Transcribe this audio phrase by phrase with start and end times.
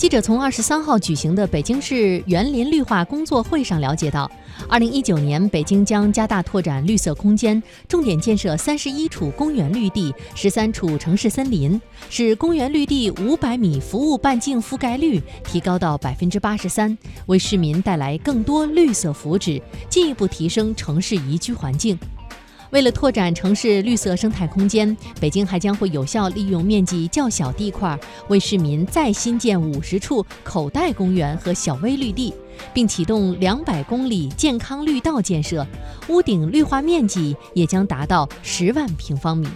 [0.00, 4.30] 记者从二十三号举行的北京市园林绿化工作会上了解到，
[4.66, 11.78] 二零一九年北京将加大拓展绿色空间，重点建设三十一处公园绿地、十三处城市森林，
[12.08, 16.96] 使公园绿地五百米服务半径覆盖率提高到百分之八十三，
[17.26, 19.60] 为市民带来更多绿色福祉，
[19.90, 21.98] 进一步提升城市宜居环境。
[22.70, 27.98] 为了拓展城市绿色生态空间，北京还将会有效利用面积较小地块，
[28.28, 32.32] 为市民再新建五十处口袋公园和小微绿地，
[32.72, 35.66] 并启动两百公里健康绿道建设，
[36.08, 39.48] 屋顶绿化面积也将达到十万平方米。